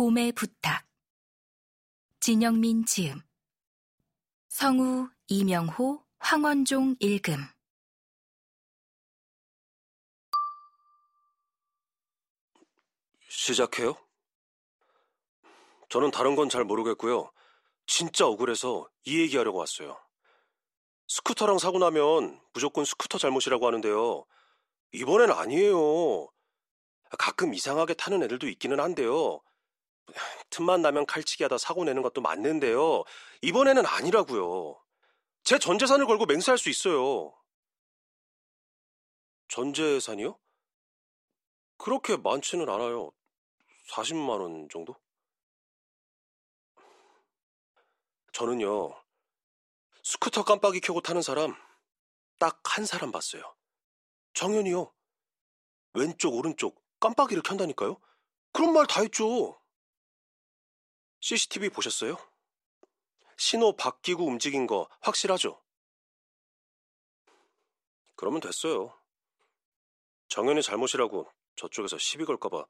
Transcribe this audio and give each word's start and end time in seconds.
곰의 0.00 0.32
부탁 0.32 0.86
진영민 2.20 2.86
지음 2.86 3.20
성우 4.48 5.10
이명호 5.26 6.02
황원종 6.18 6.96
읽음 7.00 7.36
시작해요? 13.28 13.94
저는 15.90 16.10
다른 16.10 16.34
건 16.34 16.48
잘 16.48 16.64
모르겠고요. 16.64 17.30
진짜 17.86 18.26
억울해서 18.26 18.88
이 19.04 19.20
얘기하려고 19.20 19.58
왔어요. 19.58 20.00
스쿠터랑 21.08 21.58
사고 21.58 21.78
나면 21.78 22.40
무조건 22.54 22.86
스쿠터 22.86 23.18
잘못이라고 23.18 23.66
하는데요. 23.66 24.24
이번엔 24.92 25.30
아니에요. 25.30 26.30
가끔 27.18 27.52
이상하게 27.52 27.92
타는 27.92 28.22
애들도 28.22 28.48
있기는 28.48 28.80
한데요. 28.80 29.42
틈만 30.50 30.82
나면 30.82 31.06
칼치기 31.06 31.44
하다 31.44 31.58
사고 31.58 31.84
내는 31.84 32.02
것도 32.02 32.20
맞는데요. 32.20 33.04
이번에는 33.42 33.86
아니라고요. 33.86 34.80
제 35.44 35.58
전 35.58 35.78
재산을 35.78 36.06
걸고 36.06 36.26
맹세할 36.26 36.58
수 36.58 36.68
있어요. 36.70 37.34
전 39.48 39.72
재산이요? 39.72 40.38
그렇게 41.78 42.16
많지는 42.16 42.68
않아요. 42.68 43.12
40만 43.90 44.40
원 44.40 44.68
정도? 44.70 44.96
저는요, 48.32 48.94
스쿠터 50.02 50.44
깜빡이 50.44 50.80
켜고 50.80 51.00
타는 51.00 51.22
사람 51.22 51.54
딱 52.38 52.60
한 52.64 52.86
사람 52.86 53.10
봤어요. 53.12 53.42
정연이요. 54.34 54.92
왼쪽, 55.94 56.34
오른쪽 56.34 56.82
깜빡이를 57.00 57.42
켠다니까요? 57.42 58.00
그런 58.52 58.72
말 58.72 58.86
다 58.86 59.02
했죠. 59.02 59.59
CCTV 61.20 61.68
보셨어요? 61.70 62.16
신호 63.36 63.76
바뀌고 63.76 64.26
움직인 64.26 64.66
거 64.66 64.88
확실하죠? 65.00 65.60
그러면 68.16 68.40
됐어요. 68.40 68.98
정연이 70.28 70.62
잘못이라고 70.62 71.30
저쪽에서 71.56 71.98
시비 71.98 72.24
걸까봐 72.24 72.64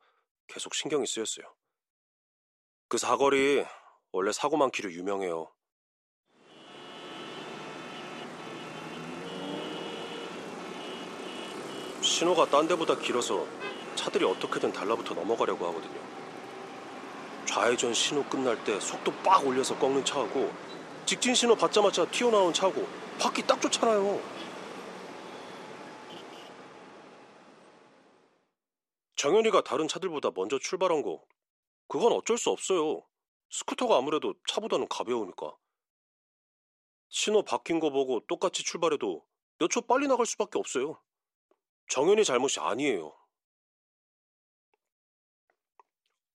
계속 0.47 0.75
신경이 0.75 1.06
쓰였어요. 1.06 1.52
그 2.88 2.98
사거리 2.98 3.64
원래 4.12 4.33
사고 4.33 4.56
많기로 4.56 4.92
유명해요. 4.92 5.53
신호가 12.03 12.47
딴 12.47 12.66
데보다 12.66 12.97
길어서 12.98 13.47
차들이 13.94 14.25
어떻게든 14.25 14.72
달라붙어 14.72 15.14
넘어가려고 15.14 15.66
하거든요. 15.69 16.30
좌회전 17.46 17.92
신호 17.94 18.22
끝날 18.24 18.62
때 18.64 18.78
속도 18.80 19.12
빡 19.22 19.44
올려서 19.46 19.78
꺾는 19.78 20.05
차하고 20.05 20.52
직진 21.05 21.34
신호 21.34 21.55
받자마자 21.56 22.08
튀어나온 22.10 22.52
차하고 22.52 22.86
바퀴 23.19 23.42
딱 23.47 23.60
좋잖아요. 23.60 24.20
정현이가 29.16 29.62
다른 29.62 29.86
차들보다 29.88 30.30
먼저 30.34 30.58
출발한 30.58 31.02
거 31.02 31.22
그건 31.88 32.12
어쩔 32.12 32.38
수 32.38 32.50
없어요. 32.50 33.02
스쿠터가 33.50 33.97
아무래도 33.97 34.34
차보다는 34.48 34.88
가벼우니까. 34.88 35.52
신호 37.08 37.42
바뀐 37.42 37.80
거 37.80 37.91
보고 37.91 38.20
똑같이 38.27 38.62
출발해도 38.64 39.25
몇 39.58 39.69
초 39.69 39.82
빨리 39.82 40.06
나갈 40.08 40.25
수밖에 40.27 40.58
없어요. 40.58 41.00
정현이 41.88 42.25
잘못이 42.25 42.60
아니에요. 42.60 43.12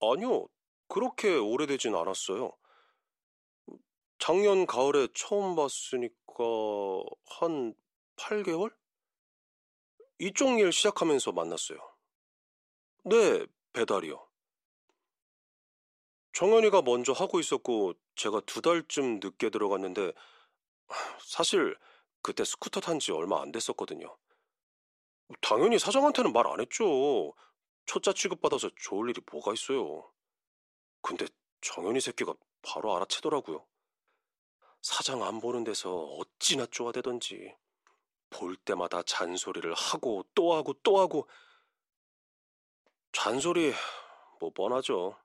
아니요. 0.01 0.49
그렇게 0.93 1.35
오래되진 1.35 1.95
않았어요. 1.95 2.53
작년 4.19 4.67
가을에 4.67 5.09
처음 5.15 5.57
봤으니까 5.57 6.45
한 7.41 7.75
8개월? 8.17 8.71
이쪽 10.19 10.59
일 10.61 10.71
시작하면서 10.71 11.33
만났어요. 11.33 11.79
네, 13.05 13.47
배달이요. 13.73 14.29
정현이가 16.35 16.83
먼저 16.83 17.13
하고 17.13 17.41
있었고 17.41 17.95
제가 18.17 18.43
두 18.45 18.61
달쯤 18.61 19.21
늦게 19.23 19.49
들어갔는데 19.49 20.13
사실 21.27 21.75
그때 22.21 22.45
스쿠터 22.45 22.81
탄 22.81 22.99
지 22.99 23.13
얼마 23.13 23.41
안 23.41 23.51
됐었거든요. 23.51 24.15
당연히 25.41 25.79
사장한테는 25.79 26.35
말 26.35 26.47
안 26.49 26.61
했죠. 26.61 27.33
초짜 27.87 28.13
취급받아서 28.13 28.71
좋을 28.77 29.09
일이 29.09 29.23
뭐가 29.33 29.55
있어요. 29.55 30.13
근데 31.03 31.27
정현이 31.61 32.01
새끼가 32.01 32.35
바로 32.63 32.95
알아채더라고요. 32.97 33.67
사장 34.81 35.23
안 35.23 35.41
보는 35.41 35.65
데서 35.65 35.93
어찌나 35.95 36.67
쪼아대던지 36.67 37.55
볼 38.31 38.57
때마다 38.57 39.03
잔소리를 39.03 39.73
하고 39.75 40.25
또 40.35 40.55
하고 40.55 40.73
또 40.83 40.99
하고 40.99 41.29
잔소리 43.13 43.73
뭐 44.41 44.51
뻔하죠. 44.51 45.17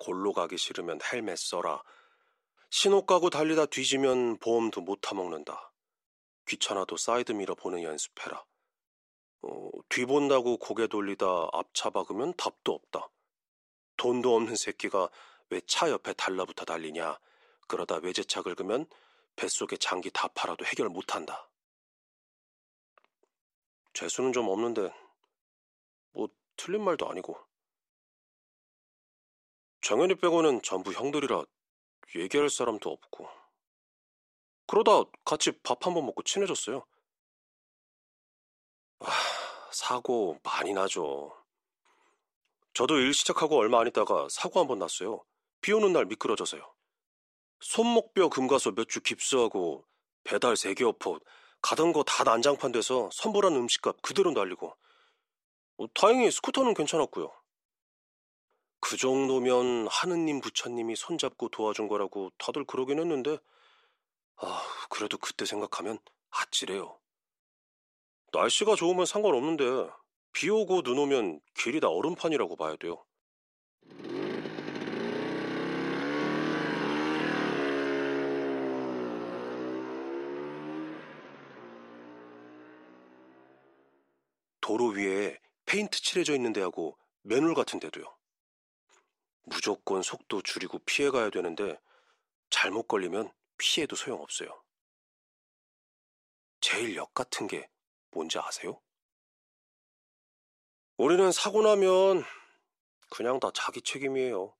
골로 0.00 0.32
가기 0.32 0.58
싫으면 0.58 1.00
헬멧 1.02 1.38
써라. 1.38 1.82
신호 2.70 3.06
까고 3.06 3.30
달리다 3.30 3.66
뒤지면 3.66 4.38
보험도 4.38 4.80
못 4.80 5.00
타먹는다. 5.00 5.72
귀찮아도 6.46 6.96
사이드미러 6.96 7.54
보는 7.54 7.82
연습해라. 7.82 8.44
어, 9.42 9.70
뒤본다고 9.88 10.58
고개 10.58 10.88
돌리다 10.88 11.48
앞차 11.52 11.90
박으면 11.90 12.34
답도 12.34 12.72
없다. 12.72 13.08
돈도 14.04 14.36
없는 14.36 14.54
새끼가 14.54 15.08
왜 15.48 15.62
차 15.66 15.88
옆에 15.88 16.12
달라붙어 16.12 16.66
달리냐. 16.66 17.18
그러다 17.68 17.96
외제차 17.96 18.42
긁으면 18.42 18.86
뱃속에 19.34 19.78
장기 19.78 20.10
다 20.10 20.28
팔아도 20.28 20.66
해결 20.66 20.90
못한다. 20.90 21.48
죄수는 23.94 24.34
좀 24.34 24.48
없는데 24.48 24.92
뭐 26.12 26.28
틀린 26.56 26.84
말도 26.84 27.08
아니고. 27.08 27.38
정현이 29.80 30.16
빼고는 30.16 30.60
전부 30.60 30.92
형들이라 30.92 31.42
얘기할 32.16 32.50
사람도 32.50 32.90
없고. 32.90 33.26
그러다 34.66 35.04
같이 35.24 35.52
밥 35.62 35.86
한 35.86 35.94
번 35.94 36.04
먹고 36.04 36.22
친해졌어요. 36.24 36.84
아, 38.98 39.06
사고 39.72 40.38
많이 40.42 40.74
나죠. 40.74 41.43
저도 42.74 42.98
일 42.98 43.14
시작하고 43.14 43.56
얼마 43.58 43.80
안 43.80 43.86
있다가 43.88 44.28
사고 44.30 44.60
한 44.60 44.66
번 44.66 44.78
났어요. 44.78 45.24
비 45.60 45.72
오는 45.72 45.92
날 45.92 46.06
미끄러져서요. 46.06 46.74
손목뼈 47.60 48.28
금가서 48.30 48.72
몇 48.72 48.88
주 48.88 49.00
깁스하고 49.00 49.86
배달 50.24 50.56
세 50.56 50.74
개 50.74 50.84
엎어 50.84 51.20
가던 51.62 51.92
거 51.92 52.02
다 52.04 52.24
난장판 52.24 52.72
돼서 52.72 53.08
선불한 53.12 53.54
음식값 53.54 54.02
그대로 54.02 54.32
날리고 54.32 54.76
어, 55.78 55.86
다행히 55.94 56.30
스쿠터는 56.30 56.74
괜찮았고요. 56.74 57.32
그 58.80 58.96
정도면 58.98 59.88
하느님 59.88 60.40
부처님이 60.40 60.94
손잡고 60.96 61.48
도와준 61.48 61.88
거라고 61.88 62.30
다들 62.38 62.64
그러긴 62.66 62.98
했는데 63.00 63.38
아 64.36 64.62
그래도 64.90 65.16
그때 65.18 65.46
생각하면 65.46 65.98
아찔해요. 66.30 66.98
날씨가 68.32 68.74
좋으면 68.76 69.06
상관없는데 69.06 69.88
비 70.34 70.50
오고 70.50 70.82
눈 70.82 70.98
오면 70.98 71.40
길이 71.54 71.78
다 71.78 71.88
얼음판이라고 71.88 72.56
봐야 72.56 72.74
돼요. 72.76 73.04
도로 84.60 84.88
위에 84.88 85.38
페인트 85.66 86.02
칠해져 86.02 86.34
있는 86.34 86.52
데하고 86.52 86.98
맨홀 87.22 87.54
같은 87.54 87.78
데도요. 87.78 88.04
무조건 89.44 90.02
속도 90.02 90.42
줄이고 90.42 90.80
피해가야 90.80 91.30
되는데 91.30 91.78
잘못 92.50 92.88
걸리면 92.88 93.30
피해도 93.56 93.94
소용없어요. 93.94 94.62
제일 96.60 96.96
역 96.96 97.14
같은 97.14 97.46
게 97.46 97.68
뭔지 98.10 98.38
아세요? 98.38 98.80
우리는 100.96 101.30
사고 101.32 101.62
나면 101.62 102.24
그냥 103.10 103.40
다 103.40 103.50
자기 103.54 103.80
책임이에요. 103.82 104.54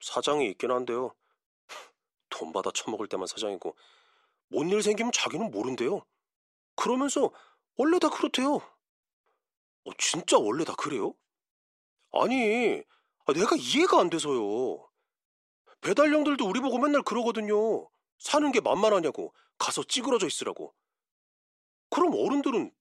사장이 0.00 0.48
있긴 0.50 0.70
한데요. 0.70 1.14
돈 2.30 2.52
받아 2.52 2.70
처먹을 2.72 3.08
때만 3.08 3.26
사장이고 3.26 3.76
뭔 4.48 4.70
일 4.70 4.82
생기면 4.82 5.12
자기는 5.12 5.50
모른대요. 5.50 6.04
그러면서 6.76 7.32
원래 7.76 7.98
다 7.98 8.08
그렇대요. 8.10 8.56
어, 9.84 9.90
진짜 9.98 10.38
원래 10.38 10.64
다 10.64 10.74
그래요? 10.76 11.14
아니, 12.12 12.82
아, 13.26 13.32
내가 13.32 13.56
이해가 13.56 14.00
안 14.00 14.10
돼서요. 14.10 14.88
배달령들도 15.80 16.46
우리 16.46 16.60
보고 16.60 16.78
맨날 16.78 17.02
그러거든요. 17.02 17.88
사는 18.18 18.50
게 18.52 18.60
만만하냐고. 18.60 19.34
가서 19.58 19.82
찌그러져 19.84 20.26
있으라고. 20.26 20.74
그럼 21.90 22.12
어른들은 22.14 22.72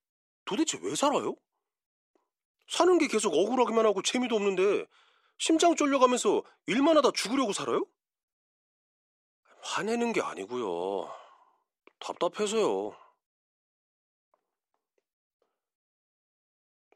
도대체 0.46 0.80
왜 0.82 0.96
살아요? 0.96 1.36
사는 2.68 2.98
게 2.98 3.08
계속 3.08 3.34
억울하기만 3.34 3.86
하고 3.86 4.02
재미도 4.02 4.36
없는데 4.36 4.86
심장 5.38 5.76
쫄려가면서 5.76 6.44
일만 6.68 6.98
하다 6.98 7.12
죽으려고 7.12 7.54
살아요? 7.54 7.86
화내는 9.62 10.14
게 10.14 10.22
아니고요. 10.22 11.12
답답해서요. 12.00 12.96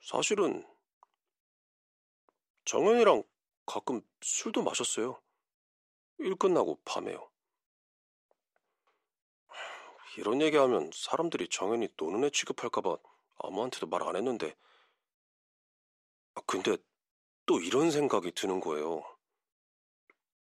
사실은 0.02 0.66
정현이랑 2.66 3.24
가끔 3.66 4.02
술도 4.22 4.64
마셨어요. 4.64 5.22
일 6.20 6.36
끝나고 6.36 6.80
밤에요. 6.86 7.30
이런 10.18 10.42
얘기하면 10.42 10.92
사람들이 10.94 11.48
정현이 11.48 11.90
노는 11.98 12.24
애 12.26 12.30
취급할까봐 12.30 12.98
아무한테도 13.40 13.88
말 13.88 14.02
안 14.04 14.16
했는데, 14.16 14.48
아, 14.50 14.56
근데 16.50 16.78
또 17.46 17.60
이런 17.60 17.92
생각이 17.92 18.32
드는 18.32 18.60
거예요. 18.60 19.04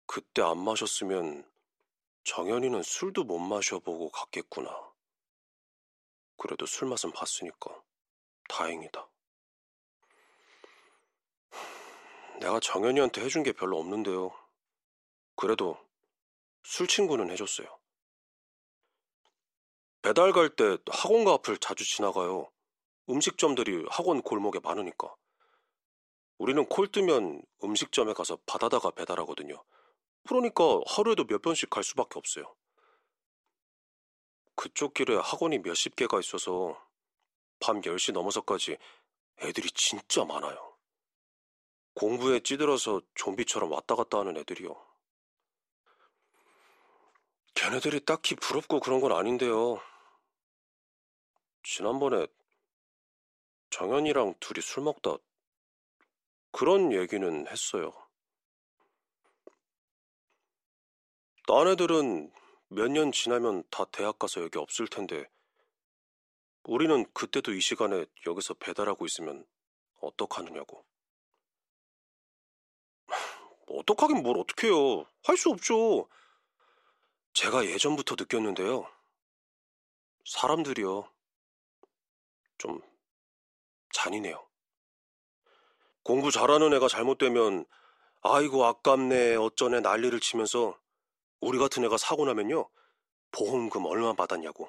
그때 0.07 0.41
안 0.41 0.57
마셨으면 0.57 1.47
정현이는 2.25 2.83
술도 2.83 3.25
못 3.25 3.39
마셔보고 3.39 4.09
갔겠구나. 4.13 4.71
그래도 6.39 6.65
술 6.65 6.89
맛은 6.89 7.13
봤으니까 7.13 7.83
다행이다. 8.49 9.07
내가 12.41 12.59
정현이한테 12.59 13.23
해준 13.23 13.43
게 13.43 13.53
별로 13.53 13.79
없는데요. 13.79 14.31
그래도 15.37 15.79
술 16.63 16.87
친구는 16.87 17.29
해줬어요. 17.33 17.69
배달 20.01 20.33
갈 20.33 20.57
때 20.57 20.79
학원가 20.91 21.35
앞을 21.35 21.59
자주 21.59 21.85
지나가요. 21.85 22.51
음식점들이 23.11 23.85
학원 23.91 24.23
골목에 24.23 24.59
많으니까. 24.61 25.15
우리는 26.39 26.65
콜 26.67 26.91
뜨면 26.91 27.43
음식점에 27.63 28.13
가서 28.13 28.39
받아다가 28.47 28.91
배달하거든요. 28.93 29.63
그러니까 30.27 30.81
하루에도 30.87 31.25
몇 31.25 31.43
번씩 31.43 31.69
갈 31.69 31.83
수밖에 31.83 32.19
없어요. 32.19 32.55
그쪽 34.55 34.95
길에 34.95 35.17
학원이 35.17 35.59
몇십 35.59 35.97
개가 35.97 36.19
있어서 36.21 36.81
밤 37.61 37.81
10시 37.81 38.13
넘어서까지 38.13 38.77
애들이 39.41 39.71
진짜 39.71 40.25
많아요. 40.25 40.77
공부에 41.95 42.41
찌들어서 42.41 43.01
좀비처럼 43.15 43.73
왔다 43.73 43.97
갔다 43.97 44.19
하는 44.19 44.37
애들이요. 44.37 44.75
걔네들이 47.55 48.05
딱히 48.05 48.37
부럽고 48.37 48.79
그런 48.79 49.01
건 49.01 49.13
아닌데요. 49.13 49.81
지난번에 51.65 52.27
정현이랑 53.71 54.35
둘이 54.39 54.63
술 54.63 54.85
먹다 54.85 55.17
그런 56.53 56.93
얘기는 56.93 57.47
했어요. 57.49 57.93
딴 61.47 61.67
애들은 61.69 62.31
몇 62.69 62.89
년 62.91 63.13
지나면 63.13 63.65
다 63.71 63.85
대학 63.87 64.19
가서 64.19 64.43
여기 64.43 64.59
없을 64.59 64.87
텐데, 64.89 65.29
우리는 66.65 67.07
그때도 67.15 67.53
이 67.55 67.61
시간에 67.61 68.05
여기서 68.27 68.55
배달하고 68.55 69.07
있으면 69.07 69.47
어떡하느냐고. 70.01 70.85
어떡하긴 73.69 74.23
뭘 74.23 74.39
어떡해요. 74.39 75.07
할 75.25 75.37
수 75.37 75.51
없죠. 75.51 76.09
제가 77.33 77.67
예전부터 77.67 78.17
느꼈는데요. 78.19 78.91
사람들이요. 80.27 81.11
좀 82.59 82.81
잔인해요. 83.93 84.48
공부 86.03 86.31
잘하는 86.31 86.73
애가 86.75 86.89
잘못되면 86.89 87.67
아이고 88.23 88.65
아깝네 88.65 89.37
어쩌네 89.37 89.81
난리를 89.81 90.19
치면서 90.21 90.79
우리 91.41 91.59
같은 91.59 91.85
애가 91.85 91.97
사고 91.97 92.25
나면요 92.25 92.69
보험금 93.31 93.87
얼마 93.87 94.13
받았냐고. 94.15 94.69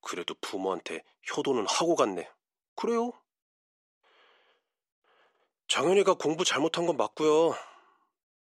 그래도 0.00 0.34
부모한테 0.40 1.02
효도는 1.34 1.66
하고 1.66 1.94
갔네. 1.94 2.30
그래요? 2.76 3.12
정현이가 5.68 6.14
공부 6.14 6.44
잘못한 6.44 6.86
건 6.86 6.96
맞고요. 6.96 7.54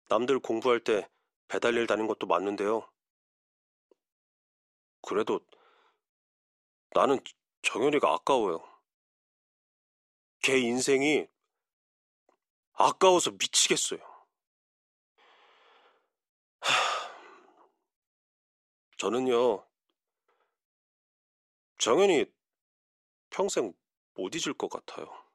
남들 0.07 0.39
공부할 0.39 0.79
때 0.79 1.07
배달일 1.47 1.85
다닌 1.85 2.07
것도 2.07 2.27
맞는데요. 2.27 2.89
그래도 5.01 5.41
나는 6.91 7.19
정현이가 7.61 8.11
아까워요. 8.11 8.63
걔 10.41 10.57
인생이 10.59 11.27
아까워서 12.79 13.31
미치겠어요. 13.31 13.99
하... 16.61 16.73
저는요, 18.97 19.65
정현이 21.77 22.25
평생 23.29 23.73
못 24.15 24.33
잊을 24.35 24.53
것 24.53 24.69
같아요. 24.69 25.28